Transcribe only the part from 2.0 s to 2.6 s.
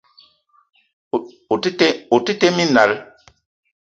O te tee